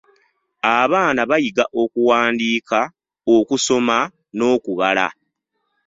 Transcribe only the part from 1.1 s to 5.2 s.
bayiga okuwandiika, okusoma n'okubala.